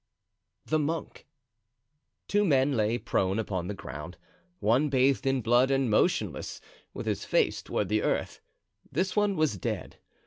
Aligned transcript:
The 0.65 0.79
Monk. 0.79 1.27
Two 2.27 2.43
men 2.43 2.75
lay 2.75 2.97
prone 2.97 3.37
upon 3.37 3.67
the 3.67 3.75
ground, 3.75 4.17
one 4.59 4.89
bathed 4.89 5.27
in 5.27 5.43
blood 5.43 5.69
and 5.69 5.91
motionless, 5.91 6.59
with 6.91 7.05
his 7.05 7.23
face 7.23 7.61
toward 7.61 7.87
the 7.87 8.01
earth; 8.01 8.41
this 8.91 9.15
one 9.15 9.35
was 9.35 9.59
dead. 9.59 9.97